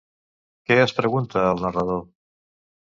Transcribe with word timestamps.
Què 0.69 0.79
es 0.85 0.95
pregunta 1.01 1.47
el 1.53 1.63
narrador? 1.67 2.05